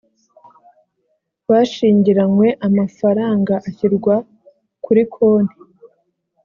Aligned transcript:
bashingiranywe 1.49 2.47
amafaranga 2.67 3.53
ashyirwa 3.67 4.15
kuri 4.83 5.01
konti 5.13 5.59